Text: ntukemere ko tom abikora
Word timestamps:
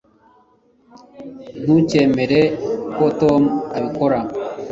ntukemere 1.61 2.41
ko 2.95 3.05
tom 3.21 3.41
abikora 3.77 4.19